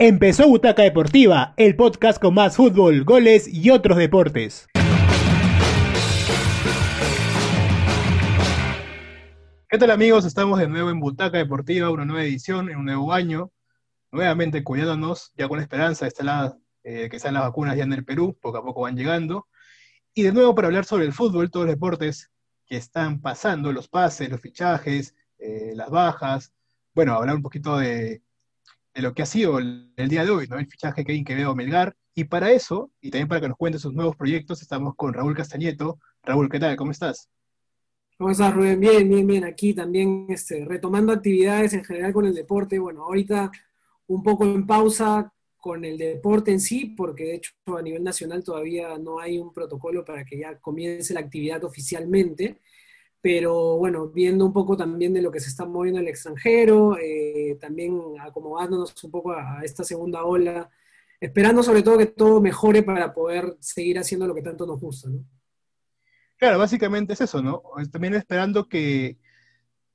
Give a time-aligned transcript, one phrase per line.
[0.00, 4.68] Empezó Butaca Deportiva, el podcast con más fútbol, goles y otros deportes.
[9.68, 10.24] ¿Qué tal amigos?
[10.24, 13.50] Estamos de nuevo en Butaca Deportiva, una nueva edición, en un nuevo año,
[14.12, 18.04] nuevamente cuidándonos, ya con esperanza de la, eh, que están las vacunas ya en el
[18.04, 19.48] Perú, poco a poco van llegando.
[20.14, 22.30] Y de nuevo para hablar sobre el fútbol, todos los deportes
[22.66, 26.52] que están pasando, los pases, los fichajes, eh, las bajas,
[26.94, 28.22] bueno, hablar un poquito de,
[28.98, 30.58] de lo que ha sido el, día de hoy, ¿no?
[30.58, 31.94] El fichaje que Quevedo Melgar.
[32.16, 35.36] Y para eso, y también para que nos cuente sus nuevos proyectos, estamos con Raúl
[35.36, 36.00] Castañeto.
[36.24, 36.74] Raúl, ¿qué tal?
[36.74, 37.28] ¿Cómo estás?
[38.18, 38.80] ¿Cómo estás, Rubén?
[38.80, 39.44] Bien, bien, bien.
[39.44, 42.80] Aquí también este, retomando actividades en general con el deporte.
[42.80, 43.52] Bueno, ahorita
[44.08, 48.42] un poco en pausa con el deporte en sí, porque de hecho a nivel nacional
[48.42, 52.58] todavía no hay un protocolo para que ya comience la actividad oficialmente
[53.20, 56.96] pero bueno, viendo un poco también de lo que se está moviendo en el extranjero,
[56.98, 60.70] eh, también acomodándonos un poco a, esta segunda ola,
[61.20, 65.08] esperando sobre todo que todo mejore para poder seguir haciendo lo que tanto nos gusta,
[65.08, 65.24] ¿no?
[66.36, 67.62] Claro, básicamente es eso, ¿no?
[67.90, 69.18] También esperando que,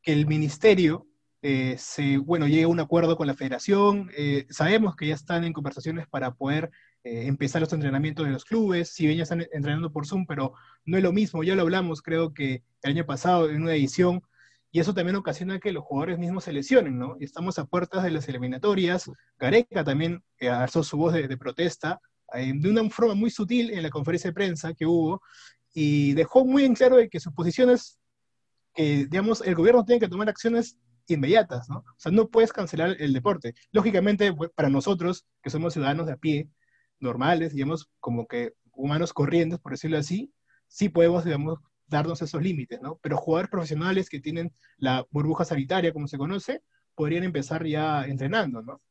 [0.01, 1.07] que el ministerio
[1.41, 4.09] eh, se, bueno, llegue a un acuerdo con la federación.
[4.15, 6.71] Eh, sabemos que ya están en conversaciones para poder
[7.03, 10.53] eh, empezar los entrenamientos de los clubes, si bien ya están entrenando por Zoom, pero
[10.85, 14.21] no es lo mismo, ya lo hablamos creo que el año pasado en una edición,
[14.71, 17.17] y eso también ocasiona que los jugadores mismos se lesionen, ¿no?
[17.19, 21.99] Y estamos a puertas de las eliminatorias, Gareca también eh, alzó su voz de, protesta,
[22.33, 25.21] eh, de una forma muy sutil en la conferencia de prensa que hubo,
[25.73, 27.99] y dejó muy en claro de que sus posiciones,
[28.73, 31.79] que digamos, el gobierno tiene que tomar acciones inmediatas, ¿no?
[31.79, 33.55] O sea, no puedes cancelar el deporte.
[33.73, 36.47] Lógicamente, para nosotros, que somos ciudadanos de a pie,
[36.99, 40.33] normales, digamos, como que humanos corrientes, por decirlo así,
[40.67, 42.99] sí podemos, digamos, darnos esos límites, ¿no?
[43.01, 46.61] Pero jugadores profesionales que tienen la burbuja sanitaria, como se conoce,
[46.95, 48.81] podrían empezar ya entrenando, ¿no?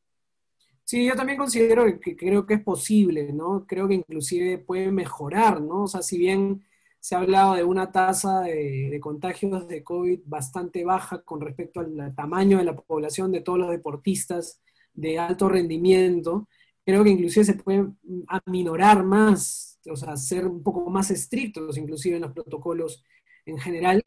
[0.84, 3.66] Sí, yo también considero que creo que es posible, ¿no?
[3.66, 5.84] Creo que inclusive puede mejorar, ¿no?
[5.84, 6.64] O sea, si bien
[7.00, 11.80] se ha hablado de una tasa de, de, contagios de COVID bastante baja con respecto
[11.80, 14.60] al tamaño de la población de todos los deportistas
[14.94, 16.48] de alto rendimiento,
[16.84, 17.88] creo que inclusive se puede
[18.28, 23.04] aminorar más, o sea, ser un poco más estrictos inclusive en los protocolos
[23.46, 24.02] en general.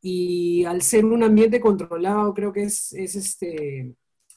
[0.00, 3.94] Y al ser un ambiente controlado, creo que es, es este,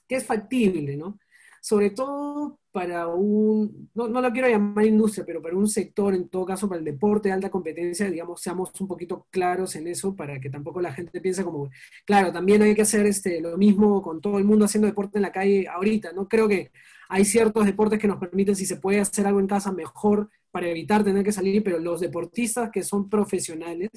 [0.08, 1.20] que es factible, ¿no?
[1.62, 6.30] Sobre todo para un, no, no lo quiero llamar industria, pero para un sector, en
[6.30, 10.16] todo caso, para el deporte de alta competencia, digamos, seamos un poquito claros en eso
[10.16, 11.72] para que tampoco la gente piense como,
[12.06, 15.24] claro, también hay que hacer este, lo mismo con todo el mundo haciendo deporte en
[15.24, 16.28] la calle ahorita, ¿no?
[16.28, 16.72] Creo que
[17.10, 20.68] hay ciertos deportes que nos permiten, si se puede hacer algo en casa, mejor para
[20.68, 23.90] evitar tener que salir, pero los deportistas que son profesionales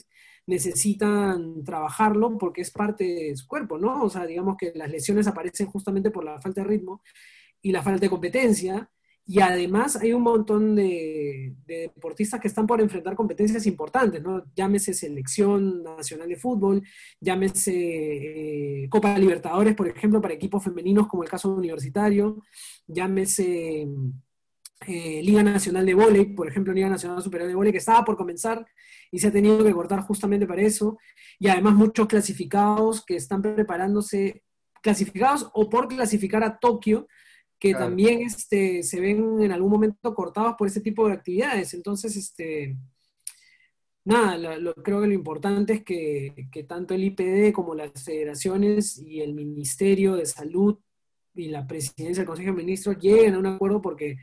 [0.46, 4.04] necesitan trabajarlo porque es parte de su cuerpo, ¿no?
[4.04, 7.02] O sea, digamos que las lesiones aparecen justamente por la falta de ritmo
[7.62, 8.91] y la falta de competencia.
[9.26, 14.44] Y además hay un montón de, deportistas que están por enfrentar competencias importantes, ¿no?
[14.56, 16.82] Llámese Selección Nacional de Fútbol,
[17.20, 17.72] llámese
[18.84, 22.43] eh, Copa Libertadores, por ejemplo, para equipos femeninos como el caso universitario,
[22.88, 23.87] llámese
[24.87, 28.16] eh, Liga Nacional de Voley, por ejemplo, Liga Nacional Superior de Voley, que estaba por
[28.16, 28.66] comenzar
[29.10, 30.99] y se ha tenido que cortar justamente para eso.
[31.38, 34.43] Y además muchos clasificados que están preparándose,
[34.82, 37.06] clasificados o por clasificar a Tokio,
[37.60, 41.75] que también este, se ven en algún momento cortados por ese tipo de actividades.
[41.75, 42.75] Entonces, este,
[44.03, 48.99] nada, lo, creo que lo importante es que, que, tanto el IPD como las federaciones
[48.99, 50.78] y el Ministerio de Salud
[51.34, 54.16] y la presidencia del Consejo de Ministros lleguen a un acuerdo porque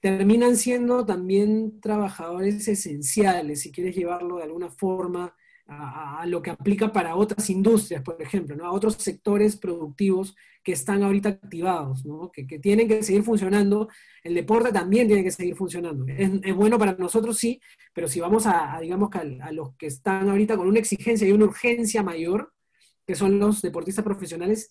[0.00, 5.36] terminan siendo también trabajadores esenciales, si quieres llevarlo de alguna forma
[5.66, 8.66] a, lo que aplica para otras industrias, por ejemplo, ¿no?
[8.66, 12.30] a otros sectores productivos que están ahorita activados, ¿no?
[12.30, 13.88] que, que, tienen que seguir funcionando.
[14.22, 16.04] El deporte también tiene que seguir funcionando.
[16.06, 17.60] Es, es bueno para nosotros, sí,
[17.92, 21.32] pero si vamos a, digamos, a, a, los que están ahorita con una exigencia y
[21.32, 22.52] una urgencia mayor,
[23.06, 24.70] que son los deportistas profesionales,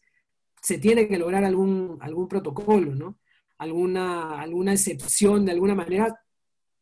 [0.61, 3.19] se tiene que lograr algún, algún protocolo, ¿no?
[3.57, 6.19] Alguna, alguna excepción de alguna manera,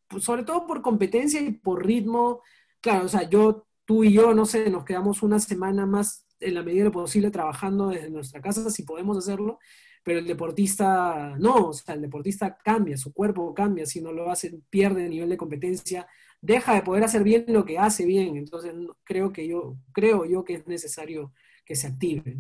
[0.08, 2.42] pues sobre todo por competencia y por ritmo.
[2.80, 6.56] Claro, o sea, yo tú y yo, no sé, nos quedamos una semana más en
[6.56, 9.60] la medida de lo posible trabajando desde nuestra casa, si podemos hacerlo,
[10.04, 14.32] pero el deportista no, o sea, el deportista cambia, su cuerpo cambia, si no lo
[14.32, 16.08] hace, pierde nivel de competencia,
[16.42, 18.74] deja de poder hacer bien lo que hace bien, entonces
[19.04, 21.32] creo que yo, creo yo que es necesario
[21.66, 22.38] que se active.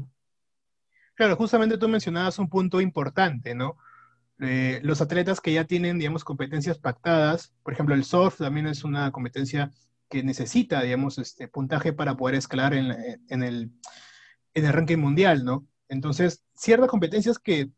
[1.13, 3.77] Claro, justamente tú mencionabas un punto importante, ¿no?
[4.39, 8.83] Eh, los atletas que ya tienen, digamos, competencias pactadas, por ejemplo, el surf también es
[8.83, 9.71] una competencia
[10.11, 12.91] que necesita, digamos, este puntaje para poder escalar en,
[13.29, 13.71] en, el,
[14.53, 15.65] en el ranking mundial, ¿no?
[15.87, 17.71] Entonces, ciertas competencias que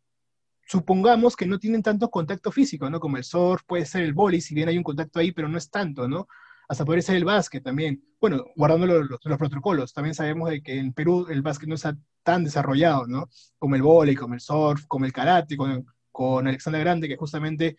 [0.68, 3.00] supongamos que no tienen tanto contacto físico, ¿no?
[3.00, 5.58] Como el surf, puede ser el boli, si bien hay un contacto ahí, pero no
[5.58, 6.28] es tanto, ¿no?
[6.68, 8.04] Hasta podría ser el básquet también.
[8.20, 11.96] Bueno, guardando los, los, protocolos, también sabemos de que en Perú el básquet no está
[12.24, 13.30] tan desarrollado, ¿no?
[13.60, 17.78] Como el boli, como el surf, como el karate, con, con Alexandra Grande, que justamente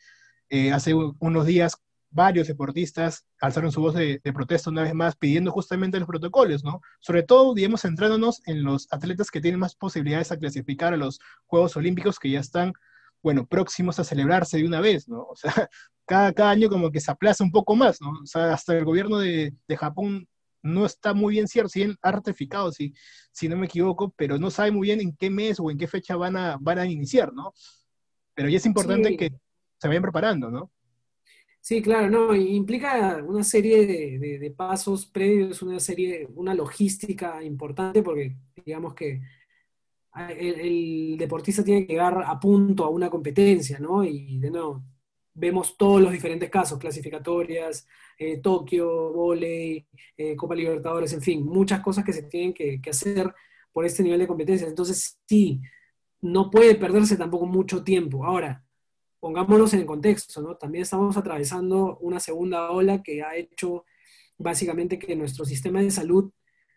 [0.49, 1.83] eh, hace unos días
[2.15, 6.81] varios deportistas alzaron su voz de, protesta una vez más pidiendo justamente los protocolos, ¿no?
[7.01, 11.19] Sobre todo, digamos, centrándonos en los atletas que tienen más posibilidades a clasificar a los
[11.47, 12.73] Juegos Olímpicos que ya están,
[13.21, 15.25] bueno, próximos a celebrarse de una vez, ¿no?
[15.25, 15.53] O sea,
[16.07, 18.11] cada, cada año como que se aplaza un poco más, ¿no?
[18.11, 20.29] O sea, hasta el gobierno de, de Japón
[20.63, 22.95] no está muy bien cierto, si bien ha ratificado, si,
[23.33, 25.89] si no me equivoco, pero no sabe muy bien en qué mes o en qué
[25.89, 27.53] fecha van a, van a iniciar, ¿no?
[28.35, 29.33] Pero ya es importante que
[29.79, 30.71] se vayan preparando, ¿no?
[31.65, 38.37] Sí, claro, no, implica una serie de, pasos previos, una serie, una logística importante, porque
[38.67, 39.23] digamos que
[40.37, 44.05] el, deportista tiene que llegar a punto a una competencia, ¿no?
[44.05, 44.85] Y de nuevo,
[45.33, 47.87] vemos todos los diferentes casos, clasificatorias,
[48.19, 49.87] eh, Tokio, volei,
[50.19, 53.35] eh, Copa Libertadores, en fin, muchas cosas que se tienen que, que hacer
[53.73, 54.69] por este nivel de competencia.
[54.69, 55.63] Entonces, sí,
[56.21, 58.25] no puede perderse tampoco mucho tiempo.
[58.27, 58.64] Ahora,
[59.25, 60.55] pongámonos en el contexto, ¿no?
[60.55, 63.87] También estamos atravesando una segunda ola que ha hecho
[64.37, 66.31] básicamente que nuestro sistema de salud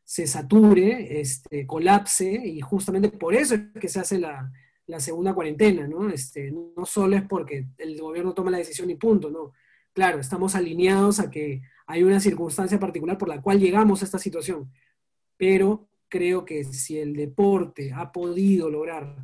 [0.06, 4.50] se sature, este, colapse, y justamente por eso es que se hace la,
[4.98, 6.10] segunda cuarentena, ¿no?
[6.10, 9.52] Este, no solo es porque el gobierno toma la decisión y punto, ¿no?
[9.92, 14.20] Claro, estamos alineados a que hay una circunstancia particular por la cual llegamos a esta
[14.20, 14.72] situación,
[15.36, 19.18] pero creo que si el deporte ha podido lograr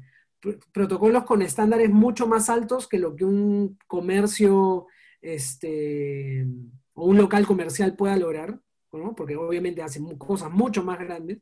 [0.72, 4.88] protocolos con estándares mucho más altos que lo que un comercio
[5.22, 6.46] este,
[6.94, 8.60] o un local comercial pueda lograr,
[8.92, 9.16] ¿no?
[9.16, 11.40] porque obviamente hacen cosas mucho más grandes,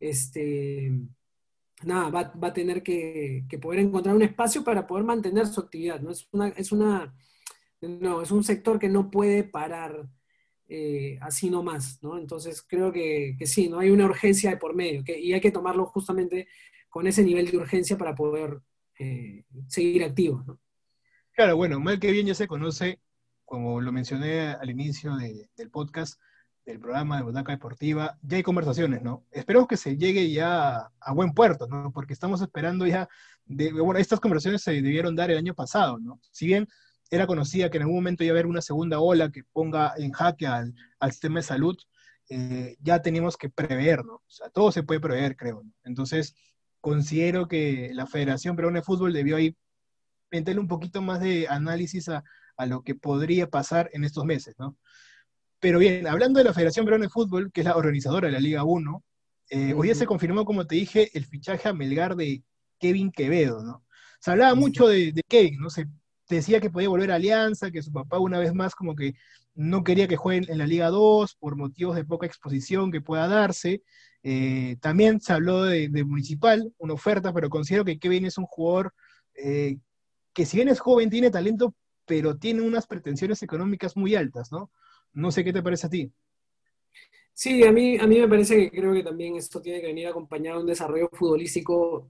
[0.00, 0.92] este,
[1.84, 6.00] nada, va, a tener que, poder encontrar un espacio para poder mantener su actividad.
[6.00, 6.10] ¿no?
[6.10, 7.14] Es, una, es, una,
[7.80, 10.08] no, es un sector que no puede parar
[10.68, 12.02] eh, así nomás.
[12.02, 12.18] ¿no?
[12.18, 13.78] Entonces creo que, sí, ¿no?
[13.78, 16.48] hay una urgencia de por medio y hay que tomarlo justamente
[16.88, 18.60] con ese nivel de urgencia para poder
[18.98, 20.44] eh, seguir activos.
[21.32, 23.00] Claro, bueno, mal que bien ya se conoce,
[23.44, 26.20] como lo mencioné al inicio del podcast,
[26.66, 29.24] del programa de Botaca Deportiva, ya hay conversaciones, ¿no?
[29.30, 31.92] Esperemos que se llegue ya a, buen puerto, ¿no?
[31.92, 33.08] Porque estamos esperando ya,
[33.46, 36.20] de, bueno, estas conversaciones se debieron dar el año pasado, ¿no?
[36.30, 36.68] Si bien
[37.10, 40.12] era conocida que en algún momento iba a haber una segunda ola que ponga en
[40.12, 41.78] jaque al, al sistema de salud,
[42.28, 44.16] eh, ya teníamos que prever, ¿no?
[44.16, 45.64] O sea, todo se puede prever, creo.
[45.84, 46.34] Entonces,
[46.80, 49.56] considero que la Federación Peruana de Fútbol debió ahí
[50.30, 52.24] meterle un poquito más de análisis a,
[52.66, 54.76] lo que podría pasar en estos meses, ¿no?
[55.60, 58.40] Pero bien, hablando de la Federación Peruana de Fútbol, que es la organizadora de la
[58.40, 59.04] Liga 1,
[59.50, 62.42] eh, hoy ya se confirmó, como te dije, el fichaje a Melgar de
[62.78, 63.84] Kevin Quevedo, ¿no?
[64.20, 65.70] Se hablaba mucho de, Kevin, ¿no?
[65.70, 65.86] Se
[66.28, 69.14] decía que podía volver a Alianza, que su papá una vez más como que
[69.58, 73.26] no quería que juegue en la Liga 2 por motivos de poca exposición que pueda
[73.26, 73.82] darse,
[74.22, 78.94] eh, también se habló de, Municipal, una oferta, pero considero que Kevin es un jugador
[79.34, 79.78] eh,
[80.32, 81.74] que si bien es joven, tiene talento,
[82.06, 84.70] pero tiene unas pretensiones económicas muy altas, ¿no?
[85.12, 86.12] No sé qué te parece a ti.
[87.32, 90.06] Sí, a mí, a mí me parece que creo que también esto tiene que venir
[90.06, 92.08] acompañado de un desarrollo futbolístico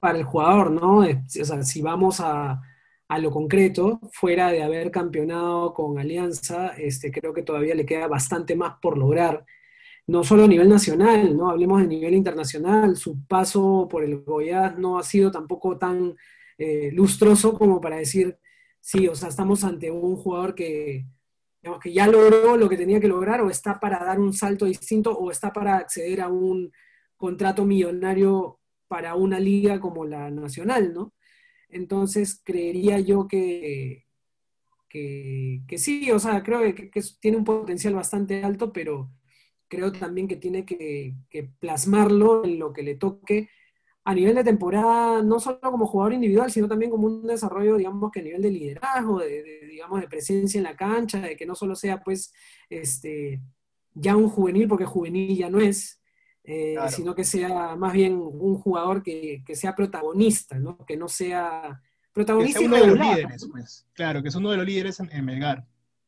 [0.00, 1.00] para el jugador, ¿no?
[1.00, 2.62] O sea, si vamos a,
[3.08, 8.06] a lo concreto, fuera de haber campeonado con Alianza, este, creo que todavía le queda
[8.06, 9.44] bastante más por lograr
[10.08, 11.50] no solo a nivel nacional, ¿no?
[11.50, 16.16] Hablemos de nivel internacional, su paso por el Goiás no ha sido tampoco tan
[16.56, 18.38] eh, lustroso como para decir,
[18.80, 21.06] sí, o sea, estamos ante un jugador que,
[21.62, 24.64] digamos, que ya logró lo que tenía que lograr o está para dar un salto
[24.64, 26.72] distinto o está para acceder a un
[27.16, 31.12] contrato millonario para una liga como la nacional, ¿no?
[31.68, 34.06] Entonces, creería yo que,
[34.88, 39.10] que, sí, o sea, creo que, tiene un potencial bastante alto, pero
[39.68, 41.14] creo también que tiene que,
[41.60, 43.50] plasmarlo en lo que le toque
[44.04, 48.10] a nivel de temporada, no solo como jugador individual, sino también como un desarrollo, digamos,
[48.10, 51.54] que a nivel de liderazgo, de, digamos, de presencia en la cancha, de que no
[51.54, 52.32] solo sea, pues,
[52.70, 53.42] este,
[53.94, 55.97] ya un juvenil, porque juvenil ya no es,
[56.50, 60.78] eh, sino que sea más bien un jugador que, sea protagonista, ¿no?
[60.86, 61.82] Que no sea
[62.14, 62.60] protagonista.
[62.60, 63.86] uno de los líderes, pues.
[63.92, 65.66] Claro, que es uno de los líderes en, Melgar.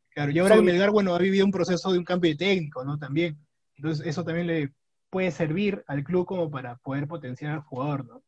[0.08, 2.82] Claro, y ahora en Melgar, bueno, ha vivido un proceso de un cambio de técnico,
[2.82, 2.96] ¿no?
[2.96, 3.38] También.
[3.76, 4.72] Entonces, eso también le
[5.10, 8.22] puede servir al club como para poder potenciar al jugador, ¿no?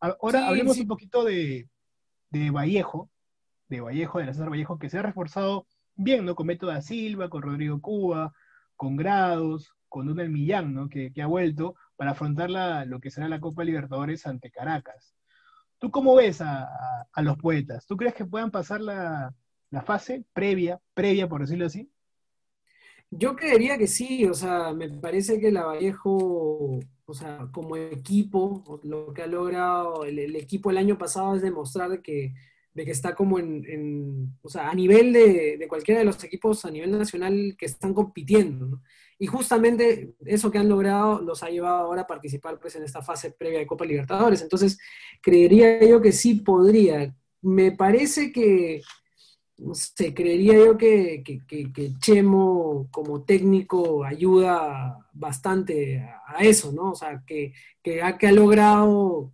[0.00, 1.68] Ahora hablemos un poquito de,
[2.32, 3.08] Vallejo,
[3.68, 6.34] de Vallejo, de la César Vallejo, que se ha reforzado bien, ¿no?
[6.34, 8.34] Con Beto da Silva, con Rodrigo Cuba,
[8.74, 10.88] con Grados, con Donald Millán, ¿no?
[10.88, 12.50] Que, ha vuelto para afrontar
[12.86, 15.14] lo que será la Copa Libertadores ante Caracas.
[15.78, 16.68] ¿Tú cómo ves a,
[17.22, 17.86] los poetas?
[17.86, 19.34] ¿Tú crees que puedan pasar la,
[19.84, 21.90] fase previa, previa, por decirlo así?
[23.10, 28.80] Yo creería que sí, o sea, me parece que la Vallejo, o sea, como equipo,
[28.82, 32.32] lo que ha logrado el, equipo el año pasado es demostrar que,
[32.76, 36.62] de que está como en, o sea, a nivel de, de, cualquiera de los equipos
[36.66, 38.82] a nivel nacional que están compitiendo, ¿no?
[39.18, 43.00] Y justamente eso que han logrado los ha llevado ahora a participar pues, en esta
[43.00, 44.42] fase previa de Copa Libertadores.
[44.42, 44.78] Entonces,
[45.22, 47.16] creería yo que sí podría.
[47.40, 48.82] Me parece que,
[49.56, 51.22] no sé, creería yo que,
[51.98, 56.90] Chemo como técnico ayuda bastante a, eso, ¿no?
[56.90, 57.54] O sea, que,
[58.02, 59.32] ha, que ha logrado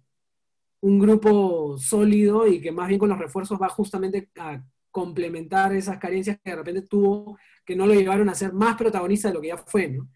[0.82, 5.98] un grupo sólido y que más bien con los refuerzos va justamente a complementar esas
[5.98, 9.40] carencias que de repente tuvo, que no lo llevaron a ser más protagonista de lo
[9.40, 10.08] que ya fue, ¿no?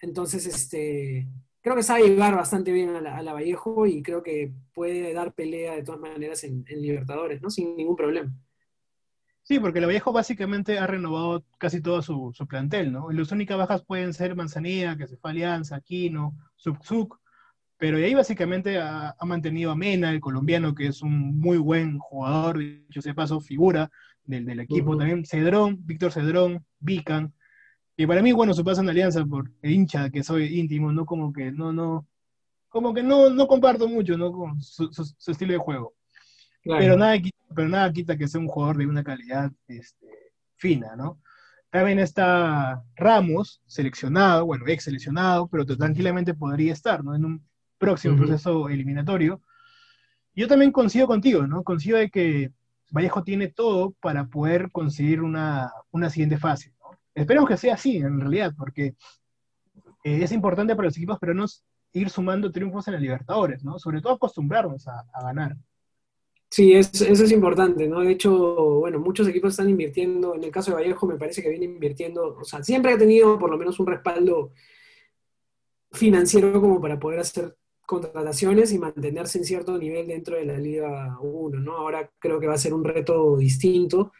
[0.00, 1.28] Entonces, este,
[1.62, 5.76] creo que sabe llevar bastante bien a la, Vallejo y creo que puede dar pelea
[5.76, 7.48] de todas maneras en, Libertadores, ¿no?
[7.48, 8.32] Sin ningún problema.
[9.44, 13.10] Sí, porque la Vallejo básicamente ha renovado casi todo su, plantel, ¿no?
[13.10, 17.21] Las únicas bajas pueden ser Manzanilla, que se fue Alianza, Aquino, Subzuk,
[17.82, 22.58] pero ahí básicamente ha, mantenido a Mena, el colombiano, que es un muy buen jugador,
[22.58, 23.90] dicho sea paso, figura,
[24.22, 24.96] del, equipo.
[24.96, 27.34] También Cedrón, Víctor Cedrón, Vican.
[27.96, 31.04] Y para mí, bueno, su paso en alianza por el hincha que soy íntimo, no
[31.04, 32.06] como que no, no,
[32.68, 34.30] como que no, no comparto mucho, ¿no?
[34.30, 34.88] Con su,
[35.26, 35.92] estilo de juego.
[36.62, 37.16] Pero, nada,
[37.52, 40.06] pero nada quita que sea un jugador de una calidad este,
[40.54, 41.20] fina, ¿no?
[41.68, 47.16] También está Ramos, seleccionado, bueno, ex seleccionado, pero tranquilamente podría estar, ¿no?
[47.16, 47.51] En un
[47.82, 49.40] próximo proceso eliminatorio.
[50.36, 51.64] Yo también coincido contigo, ¿no?
[51.64, 52.52] Coincido de que
[52.92, 55.72] Vallejo tiene todo para poder conseguir una,
[56.08, 56.72] siguiente fase.
[57.12, 58.94] Esperemos que sea así, en realidad, porque
[60.04, 61.46] eh, es importante para los equipos no
[61.94, 63.80] ir sumando triunfos en la Libertadores, ¿no?
[63.80, 65.56] Sobre todo acostumbrarnos a, ganar.
[66.48, 68.00] Sí, eso es importante, ¿no?
[68.00, 71.50] De hecho, bueno, muchos equipos están invirtiendo, en el caso de Vallejo me parece que
[71.50, 74.52] viene invirtiendo, o sea, siempre ha tenido por lo menos un respaldo
[75.90, 77.56] financiero como para poder hacer
[77.92, 81.76] contrataciones y mantenerse en cierto nivel dentro de la Liga 1, ¿no?
[81.76, 84.12] Ahora creo que va a ser un reto distinto.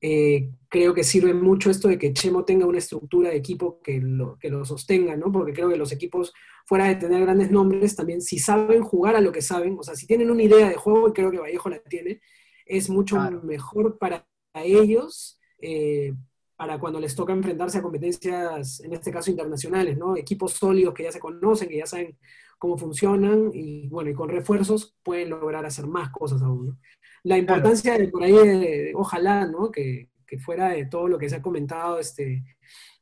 [0.00, 4.00] Eh, creo que sirve mucho esto de que Chemo tenga una estructura de equipo que
[4.00, 5.32] lo, que lo sostenga, ¿no?
[5.32, 6.32] Porque creo que los equipos,
[6.64, 9.96] fuera de tener grandes nombres, también si saben jugar a lo que saben, o sea,
[9.96, 12.20] si tienen una idea de juego, y creo que Vallejo la tiene,
[12.66, 16.14] es mucho mejor para ellos, eh,
[16.56, 20.16] para cuando les toca enfrentarse a competencias, en este caso internacionales, ¿no?
[20.16, 22.16] Equipos sólidos que ya se conocen, que ya saben
[22.58, 26.78] cómo funcionan y bueno, y con refuerzos pueden lograr hacer más cosas aún.
[27.22, 29.70] La importancia de por ahí, ojalá, ¿no?
[29.70, 30.08] Que,
[30.44, 32.44] fuera de todo lo que se ha comentado, este,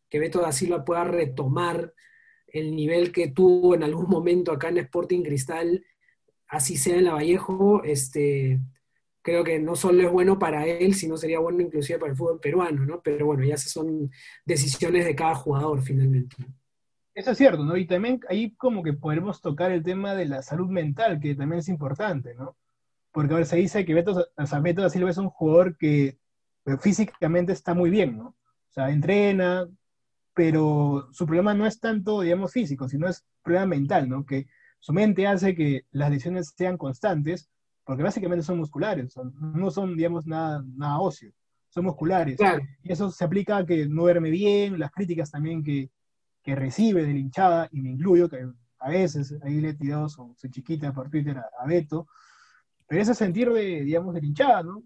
[0.09, 1.93] que Beto da Silva pueda retomar
[2.47, 5.85] el nivel que tuvo en algún momento acá en Sporting Cristal,
[6.47, 8.61] así sea en la Vallejo, este,
[9.23, 12.39] creo que no solo es bueno para él, sino sería bueno inclusive para el fútbol
[12.39, 13.03] peruano, ¿no?
[13.03, 14.09] Pero bueno, ya son
[14.45, 16.37] decisiones de cada jugador finalmente.
[17.17, 17.79] Eso es cierto, ¿no?
[17.79, 21.61] Y también ahí como que podemos tocar el tema de la salud mental, que también
[21.61, 22.59] es importante, ¿no?
[23.11, 26.19] Porque a ver, se dice que Beto, o Beto da Silva es un jugador que
[26.67, 28.27] eh, físicamente está muy bien, ¿no?
[28.29, 29.67] O sea, entrena,
[30.35, 34.27] pero su problema no es tanto, digamos, físico, sino es problema mental, ¿no?
[34.27, 34.47] Que
[34.79, 37.49] su mente hace que las lesiones sean constantes,
[37.85, 41.33] porque básicamente son musculares, no son, digamos, nada, nada óseo,
[41.71, 42.39] son musculares.
[42.83, 45.89] Y eso se aplica a que no duerme bien, las críticas también que,
[46.47, 48.49] que recibe de la hinchada, y me incluyo, que
[48.79, 52.07] a veces ahí le he tirado su, chiquita por Twitter a, Beto,
[52.87, 54.81] pero ese sentir de, digamos, de la hinchada, ¿no?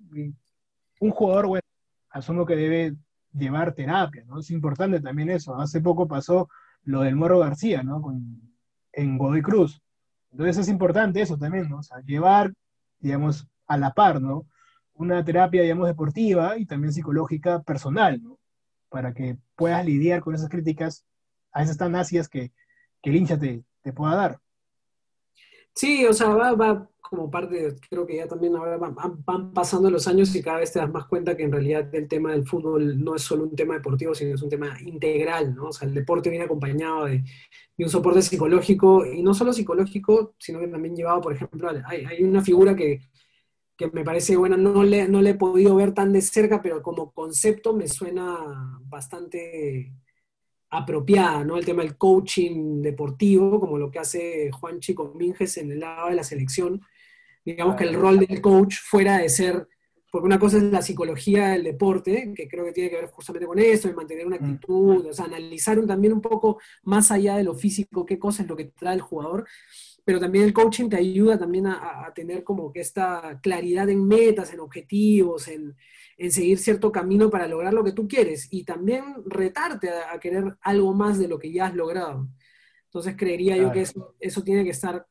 [1.00, 1.62] un jugador, bueno,
[2.08, 2.96] asumo que debe
[3.34, 4.38] llevar terapia, ¿no?
[4.40, 5.54] Es importante también eso.
[5.54, 6.48] Hace poco pasó
[6.84, 8.00] lo del Morro García, ¿no?
[8.00, 8.40] Con,
[8.92, 9.82] en Godoy Cruz.
[10.32, 11.78] Entonces es importante eso también, ¿no?
[11.78, 12.52] O sea, llevar,
[13.00, 14.46] digamos, a la par, ¿no?
[14.94, 18.38] Una terapia, digamos, deportiva y también psicológica personal, ¿no?
[18.88, 21.04] Para que puedas lidiar con esas críticas
[21.52, 22.52] a veces tan ácidas que,
[23.02, 24.40] que el hincha te, pueda dar.
[25.74, 30.34] Sí, o sea, va, como parte, creo que ya también ahora van, pasando los años
[30.34, 33.16] y cada vez te das más cuenta que en realidad el tema del fútbol no
[33.16, 35.68] es solo un tema deportivo, sino es un tema integral, ¿no?
[35.68, 37.24] O sea, el deporte viene acompañado de,
[37.78, 42.22] un soporte psicológico, y no solo psicológico, sino que también llevado, por ejemplo, hay, hay
[42.22, 43.00] una figura que,
[43.74, 46.82] que, me parece buena, no le, no le he podido ver tan de cerca, pero
[46.82, 49.94] como concepto me suena bastante
[50.70, 51.56] apropiada, ¿no?
[51.56, 56.08] El tema del coaching deportivo, como lo que hace Juan Chico Minges en el lado
[56.08, 56.80] de la selección.
[57.44, 59.66] Digamos que el rol del coach fuera de ser,
[60.10, 63.46] porque una cosa es la psicología del deporte, que creo que tiene que ver justamente
[63.46, 64.44] con eso, de mantener una mm.
[64.44, 68.48] actitud, o sea, analizar también un poco más allá de lo físico, qué cosa es
[68.48, 69.46] lo que trae el jugador,
[70.10, 74.52] pero también el coaching te ayuda también a, tener como que esta claridad en metas,
[74.52, 75.76] en objetivos, en,
[76.32, 80.92] seguir cierto camino para lograr lo que tú quieres y también retarte a, querer algo
[80.94, 82.28] más de lo que ya has logrado.
[82.86, 85.06] Entonces creería yo que eso, eso, tiene que estar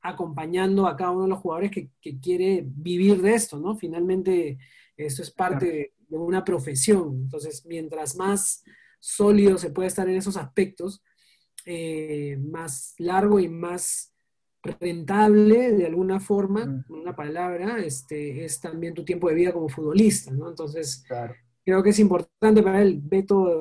[0.00, 3.76] acompañando a cada uno de los jugadores que, quiere vivir de esto, ¿no?
[3.76, 4.56] Finalmente,
[4.96, 7.24] esto es parte de una profesión.
[7.24, 8.64] Entonces, mientras más
[9.00, 11.02] sólido se puede estar en esos aspectos,
[11.66, 14.09] eh, más largo y más
[14.62, 20.30] rentable de alguna forma, una palabra, este, es también tu tiempo de vida como futbolista,
[20.30, 20.48] ¿no?
[20.48, 21.04] Entonces,
[21.64, 23.00] creo que es importante para él.
[23.02, 23.60] Beto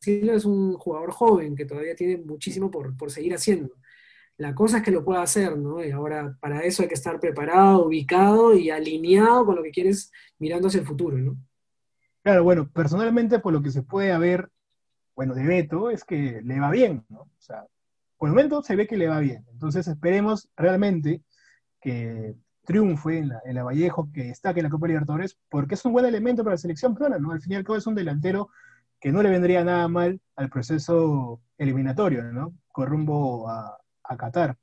[0.00, 3.74] Silva es un jugador joven que todavía tiene muchísimo por, por seguir haciendo.
[4.38, 5.84] La cosa es que lo pueda hacer, ¿no?
[5.84, 10.10] Y ahora para eso hay que estar preparado, ubicado y alineado con lo que quieres
[10.38, 11.36] mirando hacia el futuro, ¿no?
[12.22, 14.48] Claro, bueno, personalmente por lo que se puede ver,
[15.14, 17.20] bueno, de Beto, es que le va bien, ¿no?
[17.20, 17.66] O sea,
[18.20, 19.46] por el momento se ve que le va bien.
[19.50, 21.22] Entonces esperemos realmente
[21.80, 22.34] que
[22.66, 26.44] triunfe en la, Vallejo, que destaque en la Copa Libertadores, porque es un buen elemento
[26.44, 27.32] para la selección peruana, ¿no?
[27.32, 28.50] Al fin y al cabo es un delantero
[29.00, 32.52] que no le vendría nada mal al proceso eliminatorio, ¿no?
[32.70, 33.78] Con rumbo a,
[34.18, 34.54] Qatar.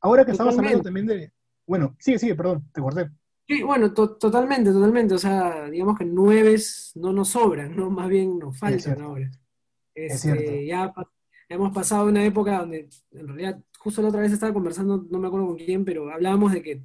[0.00, 1.32] Ahora que estamos hablando también de...
[1.64, 3.08] Bueno, sigue, sigue, perdón, te corté.
[3.46, 5.14] Sí, bueno, totalmente, totalmente.
[5.14, 7.88] O sea, digamos que nueves no nos sobran, ¿no?
[7.88, 9.30] Más bien nos faltan ahora.
[9.94, 10.42] es cierto.
[10.42, 10.92] Este, ya
[11.48, 15.28] hemos pasado una época donde, en realidad, justo la otra vez estaba conversando, no me
[15.28, 16.82] acuerdo con quién, pero hablábamos de que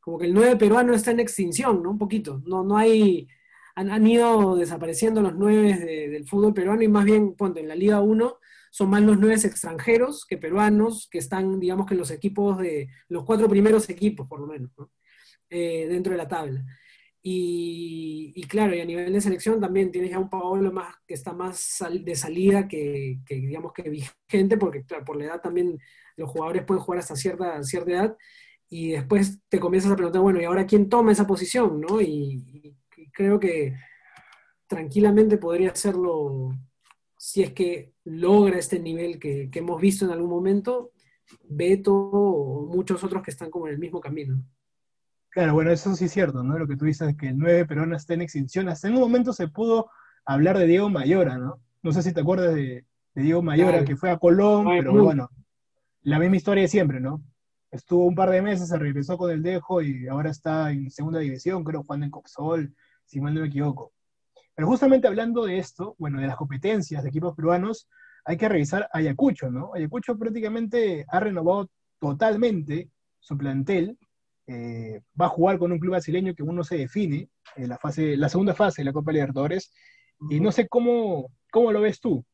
[0.00, 1.90] como que el 9 peruano está en extinción, ¿no?
[1.90, 2.42] Un poquito.
[2.46, 3.28] No, no hay,
[3.74, 8.00] han, ido desapareciendo los 9 del fútbol peruano y más bien, ponte, en la Liga
[8.00, 8.38] 1
[8.70, 12.88] son más los 9 extranjeros que peruanos, que están, digamos que en los equipos de,
[13.08, 14.90] los cuatro primeros equipos, por lo menos, ¿no?
[15.48, 16.64] Eh, dentro de la tabla.
[17.22, 21.34] Y, claro, y a nivel de selección también tienes ya un Paolo más que está
[21.34, 25.78] más de salida que, digamos que vigente, porque por la edad también
[26.16, 28.16] los jugadores pueden jugar hasta cierta, cierta edad,
[28.70, 31.80] y después te comienzas a preguntar, bueno, ¿y ahora quién toma esa posición?
[31.80, 32.00] ¿no?
[32.00, 32.76] Y,
[33.12, 33.74] creo que
[34.66, 36.50] tranquilamente podría hacerlo
[37.16, 40.92] si es que logra este nivel que, que hemos visto en algún momento,
[41.48, 44.42] Beto o muchos otros que están como en el mismo camino.
[45.30, 46.58] Claro, bueno, eso sí es cierto, ¿no?
[46.58, 48.68] Lo que tú dices, que el 9 peruano está en extinción.
[48.68, 49.90] Hasta en un momento se pudo
[50.24, 51.60] hablar de Diego Mayora, ¿no?
[51.82, 55.30] No sé si te acuerdas de, Diego Mayora, que fue a Colón, pero bueno,
[56.02, 57.22] la misma historia de siempre, ¿no?
[57.70, 61.20] Estuvo un par de meses, se regresó con el Dejo y ahora está en segunda
[61.20, 63.92] división, creo, jugando en Coxol, si mal no me equivoco.
[64.54, 67.88] Pero justamente hablando de esto, bueno, de las competencias de equipos peruanos,
[68.24, 69.72] hay que revisar Ayacucho, ¿no?
[69.74, 73.98] Ayacucho prácticamente ha renovado totalmente su plantel
[74.52, 78.16] eh, va a jugar con un club brasileño que uno se define en la, fase,
[78.16, 79.72] la segunda fase de la Copa Libertadores.
[80.28, 82.24] Y no sé cómo, cómo lo ves tú.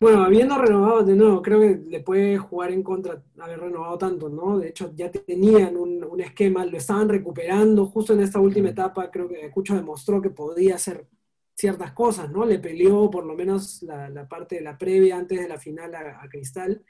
[0.00, 4.28] Bueno, habiendo renovado de nuevo, creo que le puede jugar en contra haber renovado tanto,
[4.28, 4.58] ¿no?
[4.58, 9.28] De hecho, ya tenían un, esquema, lo estaban recuperando justo en esta última etapa, creo
[9.28, 11.08] que Cucho demostró que podía hacer
[11.54, 12.44] ciertas cosas, ¿no?
[12.44, 16.28] Le peleó por lo menos la, parte de la previa antes de la final a
[16.28, 16.84] Cristal.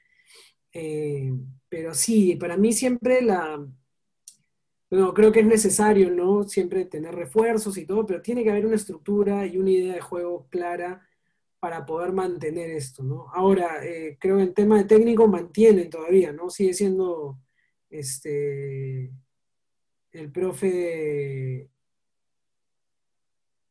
[0.78, 1.32] Eh,
[1.70, 3.66] pero sí, para mí siempre la...
[4.90, 6.44] Bueno, creo que es necesario, ¿no?
[6.44, 10.00] Siempre tener refuerzos y todo, pero tiene que haber una estructura y una idea de
[10.02, 11.00] juego clara
[11.58, 13.26] para poder mantener esto, ¿no?
[13.32, 16.50] Ahora, eh, creo que en tema de técnico mantienen todavía, ¿no?
[16.50, 17.40] Sigue siendo
[17.88, 19.10] este
[20.12, 21.70] el profe.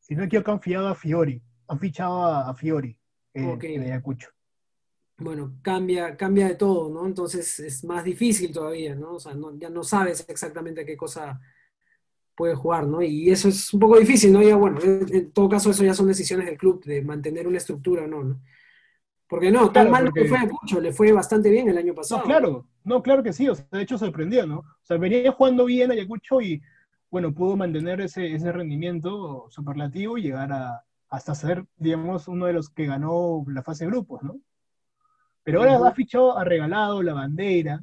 [0.00, 2.98] Si no que han confiado a Fiori, han fichado a, Fiori
[3.32, 4.35] eh, en Ayacucho
[5.18, 7.06] bueno, cambia, cambia de todo, ¿no?
[7.06, 9.14] Entonces es más difícil todavía, ¿no?
[9.14, 11.40] O sea, ya no sabes exactamente qué cosa
[12.34, 13.00] puede jugar, ¿no?
[13.02, 14.42] Y eso es un poco difícil, ¿no?
[14.42, 18.06] Ya, bueno, en todo caso eso ya son decisiones del club, de mantener una estructura,
[18.06, 18.22] ¿no?
[18.22, 18.40] ¿no?
[19.26, 20.26] Porque no, tan mal porque...
[20.26, 22.20] fue mucho, le fue bastante bien el año pasado.
[22.20, 24.58] No, claro, no, claro que sí, o sea, de hecho sorprendió, ¿no?
[24.58, 26.62] O sea, venía jugando bien Ayacucho y,
[27.10, 32.52] bueno, pudo mantener ese, ese rendimiento superlativo y llegar a, hasta ser, digamos, uno de
[32.52, 34.36] los que ganó la fase de grupos, ¿no?
[35.46, 37.80] Pero ahora ha fichado, ha regalado la bandera,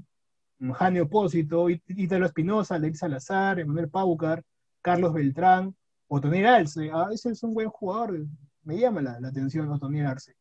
[0.60, 4.44] Jane Opósito, Ítalo Espinosa, Alex Salazar, Emanuel Paucar,
[4.82, 5.74] Carlos Beltrán,
[6.10, 6.92] Otoniel Arce.
[6.94, 8.28] Ah, ese es un buen jugador,
[8.64, 10.36] me llama la, atención Otoniel Arce.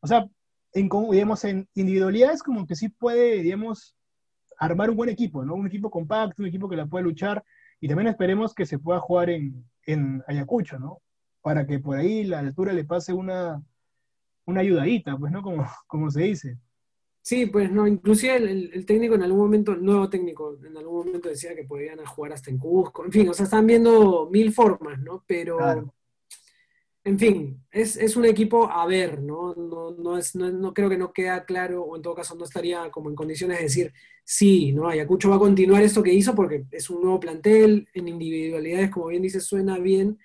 [0.00, 0.24] O sea,
[0.72, 3.96] en, digamos, en individualidades como que sí puede, digamos,
[4.56, 5.54] armar un buen equipo, ¿no?
[5.56, 7.44] Un equipo compacto, un equipo que la pueda luchar,
[7.80, 11.02] y también esperemos que se pueda jugar en, Ayacucho, ¿no?
[11.42, 13.60] Para que por ahí la altura le pase una,
[14.44, 15.42] una ayudadita, pues, ¿no?
[15.42, 16.56] Como, como se dice.
[17.28, 21.28] Sí, pues no, inclusive el, técnico en algún momento, el nuevo técnico, en algún momento
[21.28, 24.98] decía que podían jugar hasta en Cusco, en fin, o sea, están viendo mil formas,
[24.98, 25.24] ¿no?
[25.26, 25.58] Pero
[27.04, 29.54] en fin, es, un equipo a ver, ¿no?
[29.54, 33.10] No, es, no, creo que no queda claro, o en todo caso no estaría como
[33.10, 33.92] en condiciones de decir,
[34.24, 34.88] sí, ¿no?
[34.88, 39.08] Ayacucho va a continuar esto que hizo porque es un nuevo plantel, en individualidades, como
[39.08, 40.18] bien dice, suena bien,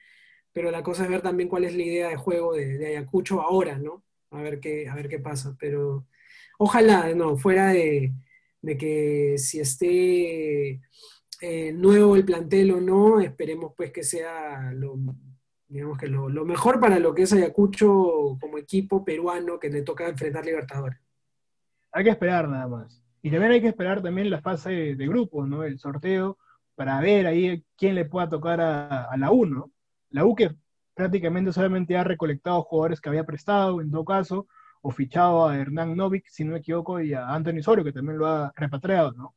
[0.54, 3.78] pero la cosa es ver también cuál es la idea de juego de, Ayacucho ahora,
[3.78, 4.06] ¿no?
[4.32, 6.06] A ver qué, a ver qué pasa, pero
[6.64, 8.14] ojalá, no, fuera de,
[8.80, 10.82] que si esté
[11.42, 14.98] eh, nuevo el plantel o no, esperemos pues que sea lo
[15.74, 20.08] digamos que lo, mejor para lo que es Ayacucho como equipo peruano que le toca
[20.08, 21.00] enfrentar Libertadores.
[21.92, 23.02] Hay que esperar nada más.
[23.24, 25.64] Y también hay que esperar también la fase de, grupos, ¿no?
[25.64, 26.38] El sorteo
[26.76, 29.72] para ver ahí quién le pueda tocar a, la U, ¿no?
[30.12, 30.56] La U que
[30.94, 34.48] prácticamente solamente ha recolectado jugadores que había prestado, en todo caso,
[34.84, 38.18] o fichado a Hernán Novik, si no me equivoco, y a Anthony Sorio, que también
[38.18, 39.36] lo ha repatriado, ¿no?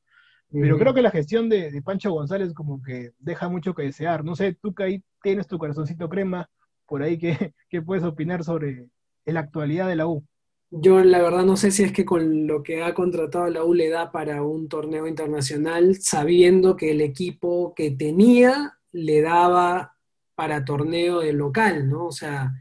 [0.51, 4.25] Pero creo que la gestión de, Pancho González como que deja mucho que desear.
[4.25, 6.49] No sé, tú que ahí tienes tu corazoncito crema,
[6.87, 7.19] por ahí,
[7.71, 8.89] ¿qué, puedes opinar sobre
[9.25, 10.25] la actualidad de la U?
[10.71, 13.73] Yo la verdad no sé si es que con lo que ha contratado la U
[13.73, 19.95] le da para un torneo internacional, sabiendo que el equipo que tenía le daba
[20.35, 22.07] para torneo de local, ¿no?
[22.07, 22.53] O sea,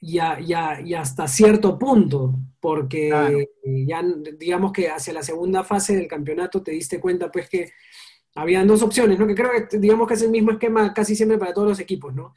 [0.00, 3.48] ya, ya, y hasta cierto punto, porque
[3.86, 4.02] ya
[4.38, 7.70] digamos que hacia la segunda fase del campeonato te diste cuenta pues que
[8.34, 9.26] habían dos opciones, ¿no?
[9.26, 12.14] Que creo que digamos que es el mismo esquema casi siempre para todos los equipos,
[12.14, 12.34] ¿no?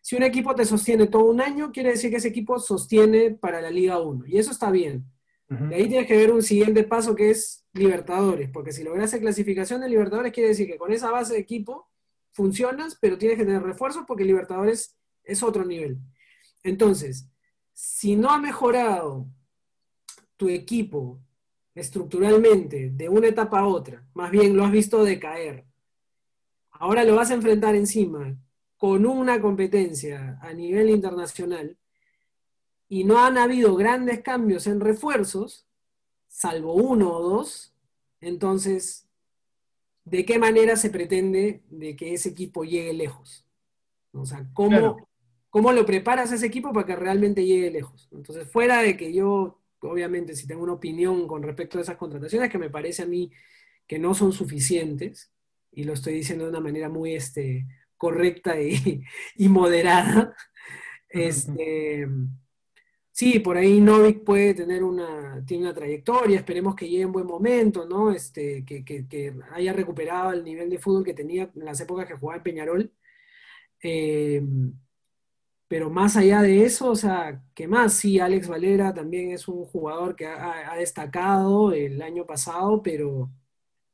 [0.00, 3.60] Si un equipo te sostiene todo un año, quiere decir que ese equipo sostiene para
[3.60, 5.04] la Liga 1, y eso está bien.
[5.48, 9.80] De ahí tienes que ver un siguiente paso que es Libertadores, porque si logras clasificación
[9.80, 11.88] de Libertadores, quiere decir que con esa base de equipo
[12.32, 15.98] funcionas, pero tienes que tener refuerzos porque Libertadores es otro nivel.
[16.62, 17.28] Entonces,
[17.72, 19.26] si no ha mejorado
[20.36, 21.20] tu equipo
[21.74, 25.64] estructuralmente de una etapa a otra, más bien lo has visto decaer,
[26.70, 28.36] ahora lo vas a enfrentar encima
[28.76, 31.76] con una competencia a nivel internacional
[32.88, 35.66] y no han habido grandes cambios en refuerzos,
[36.26, 37.74] salvo uno o dos,
[38.20, 39.06] entonces,
[40.04, 43.44] ¿de qué manera se pretende de que ese equipo llegue lejos?
[44.12, 45.07] O sea, ¿cómo,
[45.50, 48.08] ¿Cómo lo preparas a ese equipo para que realmente llegue lejos?
[48.12, 52.50] Entonces, fuera de que yo, obviamente, si tengo una opinión con respecto a esas contrataciones,
[52.50, 53.30] que me parece a mí
[53.86, 55.32] que no son suficientes,
[55.72, 59.02] y lo estoy diciendo de una manera muy este, correcta y,
[59.48, 60.34] moderada,
[61.08, 62.06] este,
[63.10, 67.26] sí, por ahí Novik puede tener una, tiene una trayectoria, esperemos que llegue en buen
[67.26, 68.12] momento, ¿no?
[68.12, 72.14] Este, que, que, haya recuperado el nivel de fútbol que tenía en las épocas que
[72.16, 72.92] jugaba en Peñarol.
[73.82, 74.42] Eh,
[75.68, 77.92] pero más allá de eso, o sea, ¿qué más?
[77.92, 83.28] Sí, Alex Valera también es un jugador que ha, destacado el año pasado, pero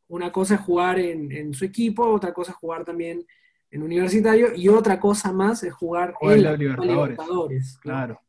[0.07, 3.27] una cosa es jugar en, su equipo, otra cosa es jugar también
[3.73, 7.77] en universitario, y otra cosa más es jugar en la Libertadores.
[7.79, 8.21] claro.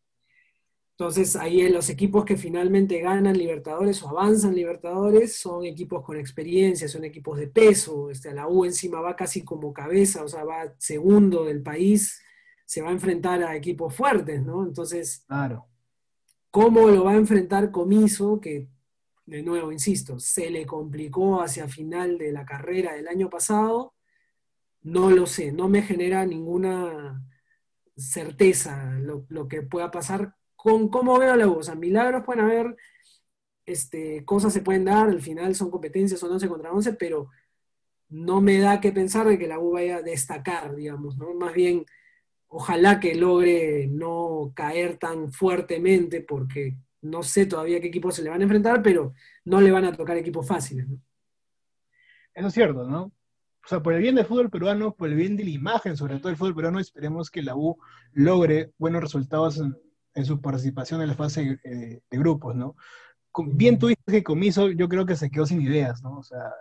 [0.97, 6.87] Entonces, ahí los equipos que finalmente ganan Libertadores o avanzan Libertadores son equipos con experiencia,
[6.87, 8.09] son equipos de peso.
[8.09, 12.21] Este, la U encima va casi como cabeza, o sea, va segundo del país
[12.65, 14.65] se va a enfrentar a equipos fuertes, ¿no?
[14.65, 15.67] Entonces, claro.
[16.49, 18.39] ¿cómo lo va a enfrentar Comiso?
[18.41, 18.67] Que,
[19.25, 23.93] de nuevo, insisto, se le complicó hacia final de la carrera del año pasado.
[24.81, 27.23] No lo sé, no me genera ninguna
[27.95, 31.59] certeza lo, que pueda pasar con cómo veo la U.
[31.59, 32.75] O sea, milagros pueden haber,
[33.65, 37.29] este, cosas se pueden dar, al final son competencias, son 11 contra 11, pero
[38.09, 41.33] no me da que pensar de que la U vaya a destacar, digamos, ¿no?
[41.33, 41.85] Más bien
[42.57, 48.29] Ojalá que logre no caer tan fuertemente porque no sé todavía qué equipos se le
[48.29, 49.13] van a enfrentar, pero
[49.43, 50.87] no le van a tocar equipos fáciles.
[52.33, 53.03] Eso es cierto, ¿no?
[53.03, 56.17] O sea, por el bien del fútbol peruano, por el bien de la imagen, sobre
[56.17, 57.77] todo del fútbol peruano, esperemos que la U
[58.13, 59.61] logre buenos resultados
[60.13, 62.77] en, su participación en la fase eh, de grupos, ¿no?
[63.47, 66.19] Bien tú dices que Comiso yo creo que se quedó sin ideas, ¿no?
[66.19, 66.53] O sea,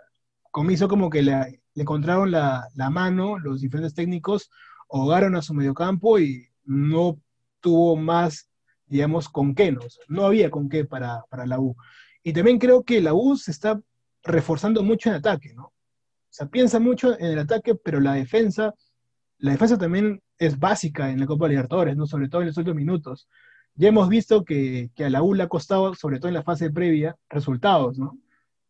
[0.51, 4.51] Comiso como que le, encontraron la, la, mano los diferentes técnicos
[4.95, 7.19] ahogaron a su mediocampo y no
[7.59, 8.49] tuvo más,
[8.85, 9.81] digamos, con qué, ¿no?
[10.07, 11.75] no había con qué para, la U.
[12.23, 13.79] Y también creo que la U se está
[14.23, 15.65] reforzando mucho en ataque, ¿no?
[15.65, 15.73] O
[16.29, 18.73] sea, piensa mucho en el ataque, pero la defensa,
[19.37, 22.07] la defensa también es básica en la Copa Libertadores, ¿no?
[22.07, 23.27] Sobre todo en los últimos minutos.
[23.75, 26.71] Ya hemos visto que, a la U le ha costado, sobre todo en la fase
[26.71, 28.17] previa, resultados, ¿no?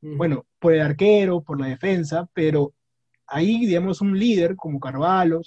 [0.02, 2.74] Bueno, por el arquero, por la defensa, pero
[3.26, 5.42] ahí, digamos, un líder como Carvalho,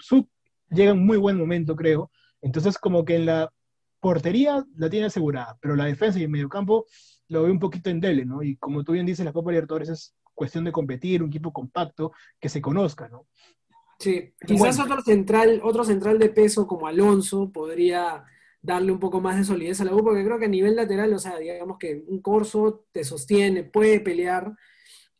[0.00, 0.28] Sub
[0.70, 2.10] llega en muy buen momento, creo.
[2.42, 3.52] Entonces, como que en la
[4.00, 6.86] portería la tiene asegurada, pero la defensa y el mediocampo
[7.28, 8.42] lo veo un poquito endeble, ¿no?
[8.42, 12.12] Y como tú bien dices, la Copa Libertadores es cuestión de competir, un equipo compacto,
[12.38, 13.26] que se conozca, ¿no?
[13.98, 18.24] Sí, quizás otro central, otro central de peso como Alonso podría
[18.60, 21.12] darle un poco más de solidez a la U, porque creo que a nivel lateral,
[21.14, 24.54] o sea, digamos que un Corso te sostiene, puede pelear,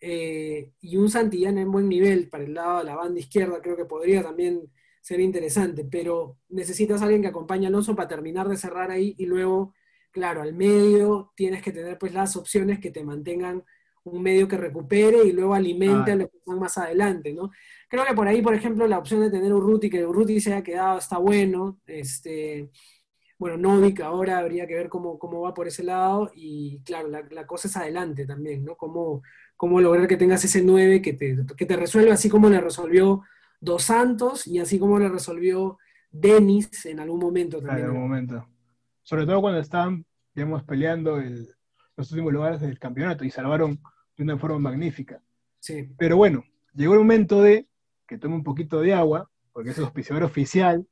[0.00, 3.76] eh, y un Santillán en buen nivel para el lado de la banda izquierda, creo
[3.76, 8.48] que podría también ser interesante, pero necesitas a alguien que acompañe a Alonso para terminar
[8.48, 9.74] de cerrar ahí y luego,
[10.11, 13.64] claro, al medio tienes que tener pues las opciones que te mantengan
[14.04, 17.50] un medio que recupere y luego alimente a los que están más adelante, ¿no?
[17.88, 20.62] Creo que por ahí, por ejemplo, la opción de tener Urruti, que Urruti se haya
[20.62, 22.70] quedado, está bueno, este,
[23.38, 27.46] bueno, Novik ahora habría que ver cómo, cómo va por ese lado y claro, la,
[27.46, 28.76] cosa es adelante también, ¿no?
[28.76, 29.22] Cómo,
[29.57, 33.23] cómo lograr que tengas ese 9 que te, que te resuelva así como le resolvió
[33.61, 35.79] Dos Santos y así como le resolvió
[36.11, 37.79] Denis en algún momento también.
[37.79, 38.49] en algún momento.
[39.03, 41.49] Sobre todo cuando estaban, digamos, peleando el,
[41.97, 43.81] los últimos lugares del campeonato y salvaron
[44.16, 45.23] de una forma magnífica.
[45.59, 45.88] Sí.
[45.99, 47.66] Pero bueno, llegó el momento de
[48.07, 50.87] que tome un poquito de agua, porque es el auspiciador oficial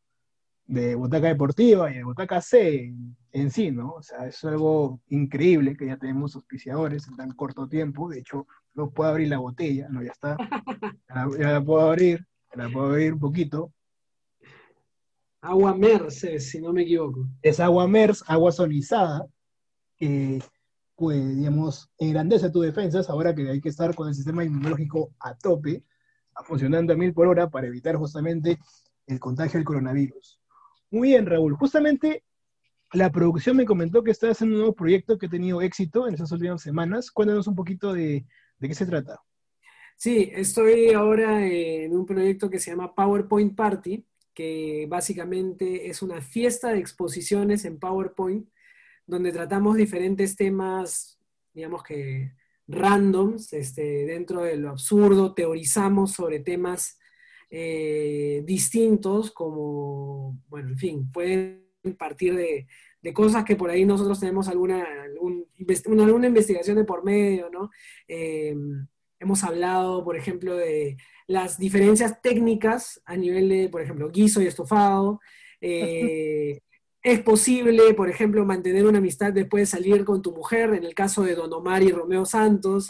[0.67, 2.95] de Butaca Deportiva y de Butaca C
[3.33, 3.95] en, sí, ¿no?
[3.95, 8.09] O sea, es algo increíble que ya tenemos auspiciadores en tan corto tiempo.
[8.09, 10.37] De hecho, no puedo abrir la botella, no, ya está.
[11.39, 13.73] Ya la, puedo abrir, ya la puedo abrir un poquito.
[15.41, 17.29] Agua Merce, si no me equivoco.
[17.43, 19.27] Es agua Mers, agua sonizada,
[19.97, 20.43] que
[20.97, 25.37] pues, digamos, engrandece tu defensas ahora que hay que estar con el sistema inmunológico a
[25.37, 25.85] tope,
[26.45, 28.59] funcionando a mil por hora para evitar justamente
[29.07, 30.41] el contagio del coronavirus.
[30.95, 31.57] Muy bien, Raúl.
[31.57, 32.23] Justamente
[32.93, 36.15] la producción me comentó que está haciendo un nuevo proyecto que ha tenido éxito en
[36.15, 37.11] esas últimas semanas.
[37.11, 38.25] Cuéntanos un poquito de,
[38.61, 39.21] de qué se trata.
[39.97, 46.21] Sí, estoy ahora en un proyecto que se llama PowerPoint Party, que básicamente es una
[46.21, 48.49] fiesta de exposiciones en PowerPoint
[49.05, 51.19] donde tratamos diferentes temas,
[51.53, 52.35] digamos que
[52.69, 57.01] randoms, este, dentro de lo absurdo, teorizamos sobre temas
[57.51, 61.65] eh, distintos, como, bueno, en fin, pueden
[61.99, 62.67] partir de,
[63.13, 67.71] cosas que por ahí nosotros tenemos alguna, alguna investigación de por medio, ¿no?
[68.09, 68.55] Eh,
[69.21, 74.47] hemos hablado, por ejemplo, de las diferencias técnicas a nivel de, por ejemplo, guiso y
[74.47, 75.21] estofado.
[75.61, 76.61] Eh,
[77.03, 80.95] es posible, por ejemplo, mantener una amistad después de salir con tu mujer, en el
[80.95, 82.89] caso de Don Omar y Romeo Santos.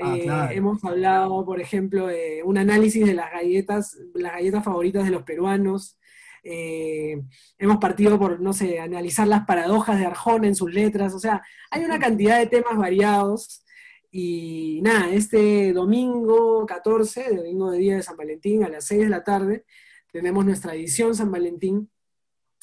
[0.00, 5.04] Ah, eh, hemos hablado, por ejemplo, de un análisis de las galletas, las galletas favoritas
[5.04, 5.98] de los peruanos.
[6.44, 7.20] Eh,
[7.58, 11.14] hemos partido por, no sé, analizar las paradojas de Arjona en sus letras.
[11.14, 13.64] O sea, hay una cantidad de temas variados.
[14.10, 19.08] Y nada, este domingo 14, domingo de día de San Valentín, a las 6 de
[19.10, 19.64] la tarde,
[20.10, 21.90] tenemos nuestra edición San Valentín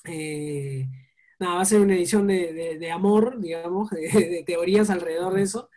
[0.08, 0.88] eh,
[1.39, 5.69] nada, va a ser una edición de, amor, digamos, de, teorías alrededor de eso.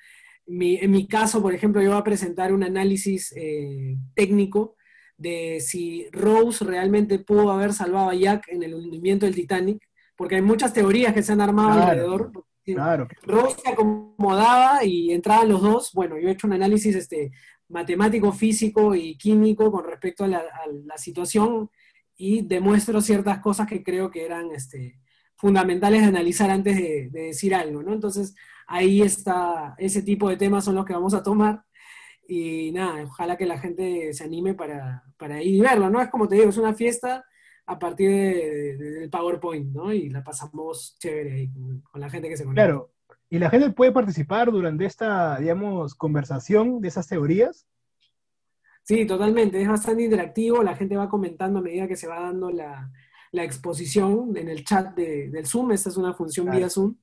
[0.49, 4.77] En mi caso, por ejemplo, yo voy a presentar un análisis eh, técnico
[5.17, 9.83] de si Rose realmente pudo haber salvado a Jack en el hundimiento del Titanic,
[10.17, 12.33] porque hay muchas teorías que se han armado alrededor.
[12.65, 13.09] Claro.
[13.23, 15.93] Rose se acomodaba y entraban los dos.
[15.93, 17.31] Bueno, yo he hecho un análisis este,
[17.69, 21.71] matemático, físico y químico con respecto a la, a la situación
[22.17, 24.99] y demuestro ciertas cosas que creo que eran este,
[25.39, 27.95] fundamentales de analizar antes de, decir algo, ¿no?
[27.95, 28.35] Entonces,
[28.69, 31.65] ahí está, ese tipo de temas son los que vamos a tomar
[32.29, 36.01] y nada, ojalá que la gente se anime para, para ir y verlo, ¿no?
[36.01, 37.25] Es como te digo, es una fiesta
[37.65, 39.93] a partir del PowerPoint, ¿no?
[39.93, 42.57] Y la pasamos chévere ahí con, la gente que se conoce.
[42.57, 42.93] Claro,
[43.31, 47.67] y la gente puede participar durante esta, digamos, conversación de esas teorías.
[48.83, 52.51] Sí, totalmente, es bastante interactivo, la gente va comentando a medida que se va dando
[52.51, 52.91] la,
[53.33, 56.97] exposición en el chat del Zoom, esta es una función vía Zoom,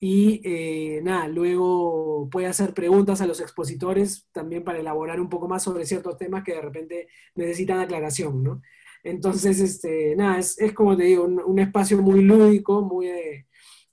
[0.00, 5.48] y eh, nada, luego puede hacer preguntas a los expositores también para elaborar un poco
[5.48, 8.62] más sobre ciertos temas que de repente necesitan aclaración, ¿no?
[9.02, 13.08] Entonces, este, nada, es, como te digo, un, espacio muy lúdico, muy,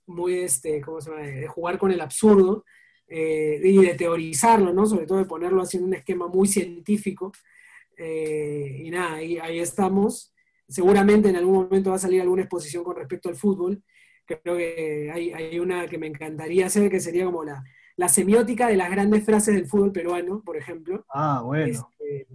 [0.08, 1.24] muy este, ¿cómo se llama?
[1.24, 2.64] de jugar con el absurdo,
[3.14, 4.86] eh, y de teorizarlo, ¿no?
[4.86, 7.34] Sobre todo de ponerlo así en un esquema muy científico.
[7.98, 10.34] Eh, y nada, ahí, ahí, estamos.
[10.66, 13.84] Seguramente en algún momento va a salir alguna exposición con respecto al fútbol.
[14.40, 17.64] Creo que hay, hay una que me encantaría hacer, que sería como la,
[17.98, 21.06] la, semiótica de las grandes frases del fútbol peruano, por ejemplo.
[21.14, 21.66] Ah, bueno.
[21.66, 22.28] Este,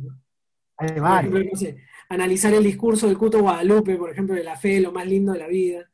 [0.79, 1.77] hay
[2.09, 5.39] analizar el discurso del Cuto Guadalupe, por ejemplo, de la fe, lo más lindo de
[5.39, 5.89] la vida.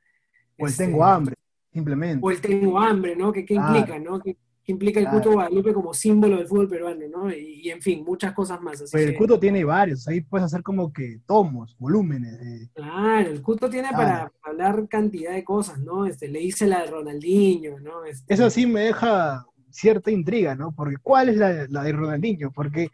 [0.59, 1.35] O el tengo este, hambre,
[1.73, 2.27] simplemente.
[2.27, 3.33] O el tengo hambre, ¿no?
[3.33, 4.21] ¿Qué, qué implica, no?
[4.21, 4.37] que
[4.67, 7.33] implica el Cuto Guadalupe como símbolo del fútbol peruano, ¿no?
[7.33, 8.79] Y, en fin, muchas cosas más.
[8.79, 12.71] pues el Cuto tiene varios, ahí puedes hacer como que tomos, volúmenes.
[12.75, 16.07] Claro, el Cuto tiene para hablar cantidad de cosas, ¿no?
[16.07, 18.05] Este, le hice la de Ronaldinho, ¿no?
[18.05, 20.73] Este, Eso sí me deja cierta intriga, ¿no?
[20.73, 22.53] Porque ¿cuál es la, de Ronaldinho?
[22.53, 22.89] Porque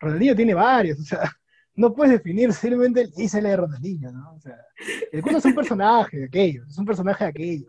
[0.00, 1.20] Ronaldinho tiene varios, o sea,
[1.76, 4.34] no puedes definir simplemente el Isla de Ronaldinho, ¿no?
[4.34, 4.56] O sea,
[5.12, 7.68] el Cuto es un personaje de aquellos, es un personaje de aquellos.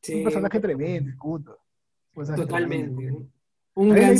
[0.00, 1.58] Es un personaje tremendo, el Cuto.
[2.24, 3.14] Totalmente.
[3.74, 4.18] Un ahí,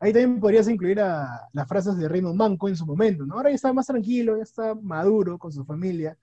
[0.00, 3.34] ahí, también podrías incluir a las frases de Reino Manco en su momento, ¿no?
[3.34, 6.16] Ahora ya está más tranquilo, ya está maduro con su familia,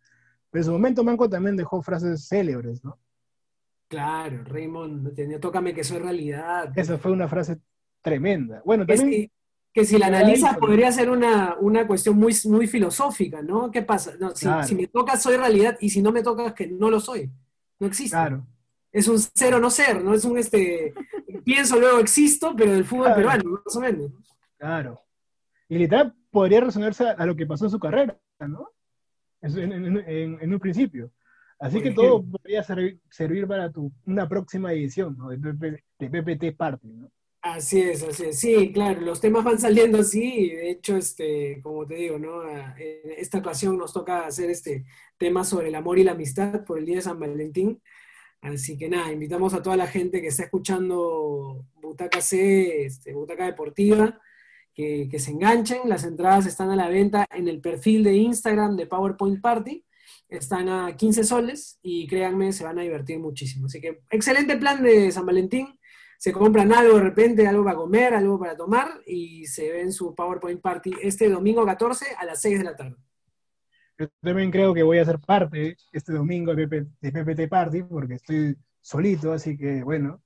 [0.50, 2.98] pero en su momento Manco también dejó frases célebres, ¿no?
[3.88, 6.72] Claro, Raymond, tócame que soy realidad.
[6.76, 7.60] Esa fue una frase
[8.02, 8.62] tremenda.
[8.66, 9.30] Bueno, también
[9.74, 11.56] que si la analizas podría ser una,
[11.88, 13.72] cuestión muy, muy filosófica, ¿no?
[13.72, 14.14] ¿Qué pasa?
[14.66, 17.32] si, me toca soy realidad y si no me toca es que no lo soy.
[17.80, 18.16] No existe.
[18.16, 18.46] Claro.
[18.92, 20.14] Es un ser o no ser, ¿no?
[20.14, 20.94] Es un este
[21.44, 24.12] pienso luego existo, pero del fútbol peruano, más o menos.
[24.58, 25.02] Claro.
[25.70, 28.70] Y literal podría resonarse a, lo que pasó en su carrera, ¿no?
[29.42, 31.12] En, un principio.
[31.60, 35.30] Así que todo podría servir, para tu, una próxima edición ¿no?
[35.30, 37.12] de, de PPT Party, ¿no?
[37.42, 38.40] Así es, así es.
[38.40, 40.50] Sí, claro, los temas van saliendo así.
[40.50, 42.48] De hecho, este, como te digo, ¿no?
[42.48, 44.86] En esta ocasión nos toca hacer este
[45.18, 47.82] tema sobre el amor y la amistad por el Día de San Valentín.
[48.42, 53.46] Así que nada, invitamos a toda la gente que está escuchando Butaca C, este, Butaca
[53.46, 54.20] Deportiva,
[54.74, 55.88] que, que se enganchen.
[55.88, 59.86] Las entradas están a la venta en el perfil de Instagram de PowerPoint Party.
[60.28, 63.68] Están a 15 soles y créanme, se van a divertir muchísimo.
[63.68, 65.78] Así que excelente plan de San Valentín
[66.18, 70.14] se compran algo de repente, algo para comer, algo para tomar y se ven su
[70.14, 72.96] PowerPoint Party este domingo 14 a las 6 de la tarde.
[74.02, 78.58] Yo también creo que voy a ser parte este domingo de, PPT Party porque estoy
[78.82, 80.24] solito, así que bueno,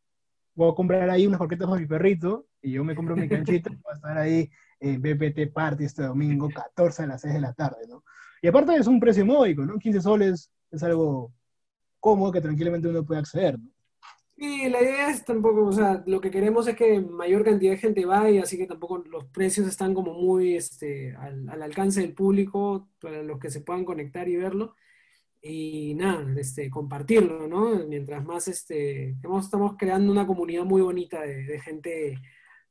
[0.54, 3.70] voy a comprar ahí unas croquetas para mi perrito y yo me compro mi canchita
[3.70, 7.42] y voy a estar ahí en PPT Party este domingo 14 a las 6 de
[7.42, 8.06] la tarde, ¿no?
[8.42, 9.78] Y aparte es un precio módico, ¿no?
[9.78, 11.34] 15 soles es algo
[12.00, 13.75] cómodo que tranquilamente uno puede acceder, ¿no?
[14.38, 17.78] Sí, la idea es tampoco, o sea, lo que queremos es que mayor cantidad de
[17.78, 22.90] gente vaya, así que tampoco los precios están como muy este, al, alcance del público
[23.00, 24.76] para los que se puedan conectar y verlo.
[25.42, 27.86] Y nada, este, compartirlo, ¿no?
[27.88, 32.22] Mientras más este, estamos creando una comunidad muy bonita de, de gente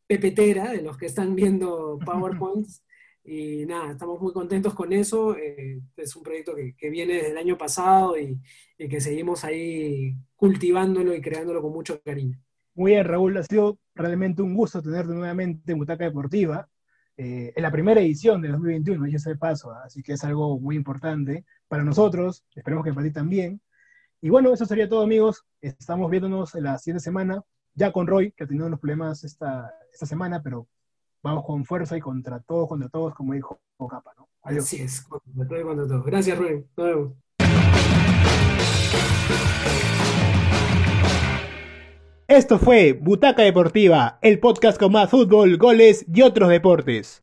[0.06, 2.84] pepetera, de los que están viendo PowerPoints.
[3.24, 5.36] Y nada, estamos muy contentos con eso.
[5.36, 8.38] Eh, es un proyecto que, que, viene desde el año pasado y,
[8.76, 12.38] y, que seguimos ahí cultivándolo y creándolo con mucho cariño.
[12.74, 16.68] Muy bien, Raúl, ha sido realmente un gusto tenerte nuevamente en Butaca Deportiva.
[17.16, 20.76] Eh, en la primera edición de 2021, ya se paso, así que es algo muy
[20.76, 23.62] importante para nosotros, esperemos que para ti también.
[24.20, 25.46] Y bueno, eso sería todo, amigos.
[25.62, 29.72] Estamos viéndonos en la siguiente semana, ya con Roy, que ha tenido unos problemas esta,
[29.94, 30.68] esta semana, pero
[31.22, 34.28] vamos con fuerza y contra todos, contra todos, como dijo Capa, ¿no?
[34.42, 34.64] Adiós.
[34.64, 36.04] Así es, contra todo y contra todos.
[36.04, 36.66] Gracias, Rubén.
[36.76, 37.12] Nos vemos.
[42.28, 47.12] Esto fue Butaca Deportiva, el podcast con más fútbol, goles y otros deportes.